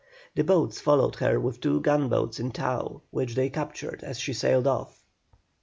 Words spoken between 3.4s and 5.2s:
captured as she sailed off.